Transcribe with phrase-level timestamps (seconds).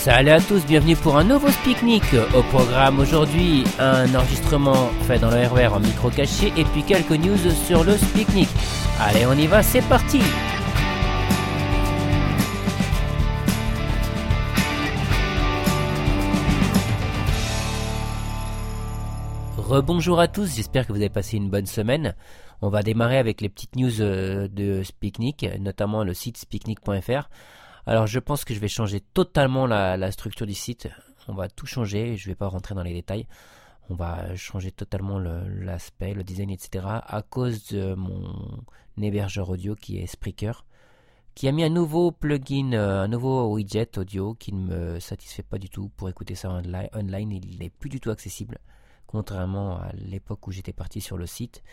[0.00, 2.02] Salut à tous, bienvenue pour un nouveau Speaknik.
[2.34, 7.10] Au programme aujourd'hui, un enregistrement fait dans le RER en micro caché et puis quelques
[7.10, 8.48] news sur le Speaknik.
[8.98, 10.20] Allez, on y va, c'est parti
[19.58, 22.14] Rebonjour à tous, j'espère que vous avez passé une bonne semaine.
[22.62, 27.28] On va démarrer avec les petites news euh, de Speaknik, notamment le site speaknik.fr.
[27.90, 30.88] Alors je pense que je vais changer totalement la, structure du site.
[31.26, 33.26] On va tout changer, je ne vais pas rentrer dans les détails.
[33.88, 36.84] On va changer totalement l'aspect, le, design, etc.
[36.86, 38.62] à cause de mon
[39.02, 40.64] hébergeur audio qui est Spreaker,
[41.34, 45.42] qui a mis un nouveau plugin, euh, un nouveau widget audio qui ne me satisfait
[45.42, 46.62] pas du tout pour écouter ça
[46.94, 47.32] online.
[47.32, 48.58] Il n'est plus du tout accessible,
[49.08, 51.64] contrairement à l'époque où j'étais parti sur le site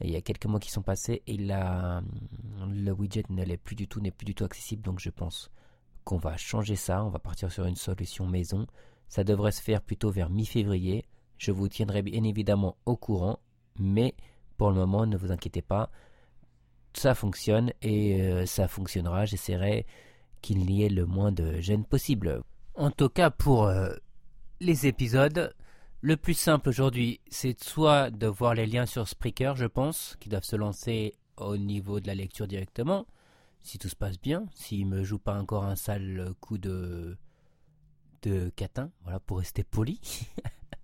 [0.00, 4.00] il y a quelques mois qui sont passés et le widget ne plus du tout,
[4.00, 4.82] n'est plus du tout accessible.
[4.82, 5.50] Donc je pense
[6.04, 7.04] qu'on va changer ça.
[7.04, 8.66] On va partir sur une solution maison.
[9.08, 11.04] Ça devrait se faire plutôt vers mi-février.
[11.38, 13.38] Je vous tiendrai bien évidemment au courant,
[13.78, 14.14] mais
[14.56, 15.90] pour le moment, ne vous inquiétez pas.
[16.94, 19.24] Ça fonctionne et euh, ça fonctionnera.
[19.24, 19.86] J'essaierai
[20.42, 22.42] qu'il n'y ait le moins de gêne possible.
[22.74, 23.94] En tout cas, pour euh,
[24.60, 25.54] les épisodes,
[26.04, 30.28] le plus simple aujourd'hui, c'est soit de voir les liens sur Spreaker, je pense, qui
[30.28, 33.06] doivent se lancer au niveau de la lecture directement,
[33.62, 37.16] si tout se passe bien, s'il me joue pas encore un sale coup de
[38.20, 39.98] de catin, voilà, pour rester poli.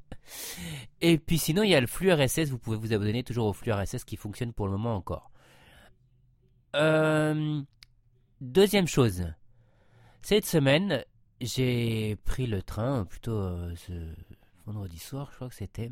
[1.03, 3.53] Et puis sinon, il y a le flux RSS, vous pouvez vous abonner toujours au
[3.53, 5.31] flux RSS qui fonctionne pour le moment encore.
[6.77, 7.61] Euh,
[8.41, 9.27] deuxième chose,
[10.23, 11.05] cette semaine,
[11.43, 13.75] j'ai pris le train, plutôt euh,
[14.73, 15.91] vendredi soir, je crois que c'était.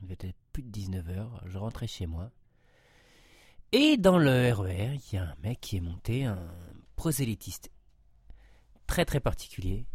[0.00, 2.30] Il était plus de 19h, je rentrais chez moi.
[3.72, 6.54] Et dans le RER, e il y a un mec qui est monté, un
[6.94, 7.70] prosélytiste
[8.86, 9.86] très très particulier,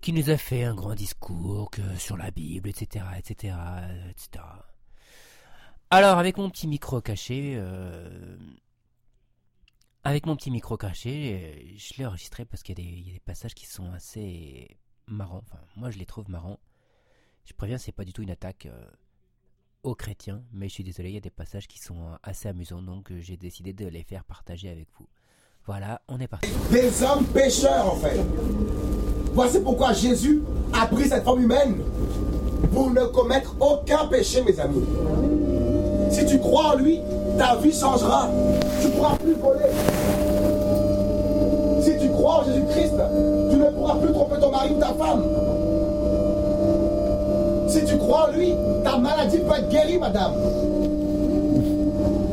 [0.00, 3.56] qui nous a fait un grand discours que, sur la Bible, etc., etc.,
[4.10, 4.44] etc.
[5.90, 8.36] Alors, avec mon petit micro caché, euh,
[10.04, 13.54] avec mon petit micro caché, je l'ai enregistré parce qu'il y, y, a des passages
[13.54, 15.42] qui sont assez marrants.
[15.44, 16.60] Enfin, moi, je les trouve marrants.
[17.48, 18.84] Je préviens, c'est pas du tout une attaque euh,
[19.82, 22.46] aux chrétiens, mais je suis désolé, il y a des passages qui sont euh, assez
[22.46, 25.06] amusants, donc euh, j'ai décidé de les faire partager avec vous.
[25.64, 26.50] Voilà, on est parti.
[26.70, 28.20] Des hommes pécheurs, en fait.
[29.32, 30.42] Voici pourquoi Jésus
[30.74, 31.78] a pris cette forme humaine
[32.70, 34.84] pour ne commettre aucun péché, mes amis.
[36.10, 37.00] Si tu crois en lui,
[37.38, 38.28] ta vie changera.
[38.82, 39.70] Tu ne pourras plus voler.
[41.82, 42.94] Si tu crois en Jésus-Christ,
[43.50, 45.24] tu ne pourras plus tromper ton mari ou ta femme.
[47.68, 50.32] Si tu crois en lui, ta maladie peut être guérie, madame.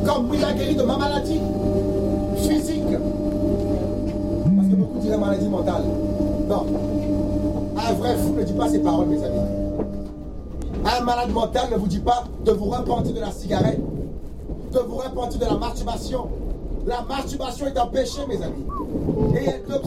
[0.04, 1.40] Comme il a guéri de ma maladie
[2.36, 2.82] physique.
[4.56, 5.82] Parce que beaucoup diraient maladie mentale.
[6.48, 6.66] Non.
[7.76, 9.40] Un vrai fou ne dit pas ces paroles, mes amis.
[10.84, 13.80] Un malade mental ne vous dit pas de vous repentir de la cigarette,
[14.72, 16.28] de vous repentir de la masturbation.
[16.86, 18.64] La masturbation est un péché, mes amis.
[19.34, 19.80] Et il y a deux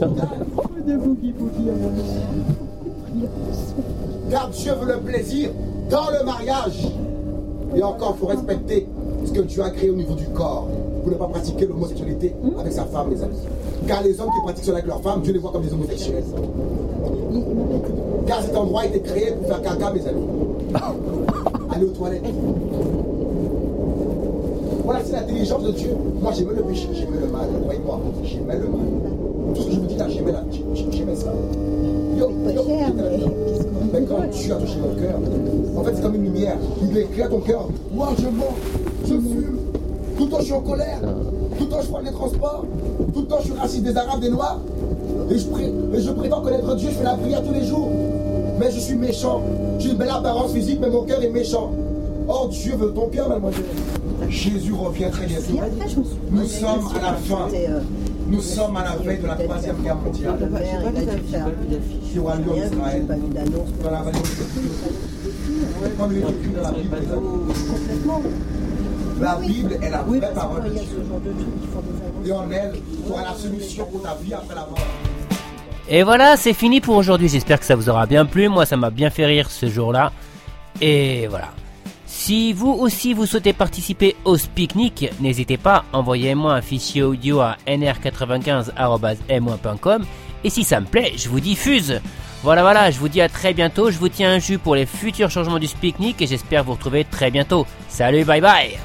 [4.30, 5.50] car Dieu veut le plaisir
[5.90, 6.88] dans le mariage.
[7.76, 8.88] Et encore, il faut respecter
[9.26, 10.68] ce que Dieu a créé au niveau du corps.
[11.04, 13.38] Pour ne pas pratiquer l'homosexualité avec sa femme, les amis?
[13.88, 16.24] Car les hommes qui pratiquent cela avec leur femme, Dieu les voit comme des homosexuels.
[18.28, 20.26] Car cet endroit a été créé pour faire caca, mes amis.
[21.72, 22.24] Allez aux toilettes.
[24.84, 25.92] Voilà, c'est l'intelligence de Dieu.
[26.20, 27.48] Moi, j'aimais le péché, j'aimais le mal.
[27.64, 29.19] Voyez-moi, j'aimais le mal.
[29.54, 31.34] Tout ce que je vous dis là, j'aimais ça.
[33.94, 35.20] Mais quand tu as touché mon cœur,
[35.78, 36.58] en fait, c'est comme une lumière.
[36.82, 37.68] Il éclaire ton cœur.
[37.94, 38.56] Moi, je mens,
[39.04, 39.58] je fume.
[40.18, 41.00] Tout le temps, je suis en colère.
[41.58, 42.66] Tout le temps, je prends les transports.
[43.14, 44.60] Tout le temps, je suis raciste des Arabes, des Noirs.
[45.32, 45.46] Et je,
[46.00, 47.90] je prétends connaître Dieu, je fais la prière tous les jours.
[48.60, 49.42] Mais je suis méchant.
[49.80, 51.72] J'ai une belle apparence physique, mais mon cœur est méchant.
[52.28, 53.64] Oh, Dieu veut ton cœur, mademoiselle.
[54.30, 55.60] Jésus revient très bientôt.
[56.32, 57.48] Nous sommes à la fin.
[58.28, 60.38] Nous sommes à la veille de la troisième guerre mondiale.
[62.04, 63.06] Qui aura lieu en Israël.
[63.84, 64.26] Dans la vallée de
[65.98, 66.98] Comme il est écrit dans la Bible.
[69.20, 70.82] La Bible est la vraie parole de Dieu.
[72.26, 74.78] Et en elle, tu auras la solution pour ta vie après la mort.
[75.90, 77.28] Et voilà, c'est fini pour aujourd'hui.
[77.30, 78.48] J'espère que ça vous aura bien plu.
[78.48, 80.12] Moi, ça m'a bien fait rire ce jour-là.
[80.82, 81.50] Et voilà.
[82.12, 87.56] Si vous aussi vous souhaitez participer au Speaknik, n'hésitez pas, envoyez-moi un fichier audio à
[87.68, 90.06] nr95.m1.com
[90.44, 92.02] et si ça me plaît, je vous diffuse.
[92.42, 94.88] Voilà voilà, je vous dis à très bientôt, je vous tiens un jus pour les
[94.88, 97.68] futurs changements du Speaknik et j'espère vous retrouver très bientôt.
[97.90, 98.80] Salut, bye bye